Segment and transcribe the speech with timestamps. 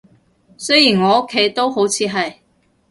[0.57, 2.37] 雖然我屋企都好似係